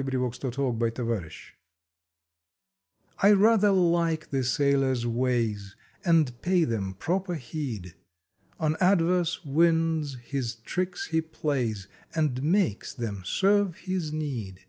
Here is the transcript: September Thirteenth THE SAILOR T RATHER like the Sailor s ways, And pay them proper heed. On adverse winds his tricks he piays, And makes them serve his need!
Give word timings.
September 0.00 0.30
Thirteenth 0.90 0.94
THE 0.94 1.04
SAILOR 1.04 1.30
T 3.20 3.32
RATHER 3.34 3.70
like 3.70 4.30
the 4.30 4.42
Sailor 4.42 4.92
s 4.92 5.04
ways, 5.04 5.76
And 6.02 6.40
pay 6.40 6.64
them 6.64 6.94
proper 6.94 7.34
heed. 7.34 7.92
On 8.58 8.78
adverse 8.80 9.44
winds 9.44 10.14
his 10.24 10.54
tricks 10.54 11.08
he 11.08 11.20
piays, 11.20 11.86
And 12.14 12.42
makes 12.42 12.94
them 12.94 13.22
serve 13.26 13.76
his 13.80 14.10
need! 14.10 14.60